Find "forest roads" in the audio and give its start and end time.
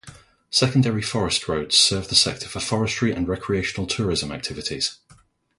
1.03-1.77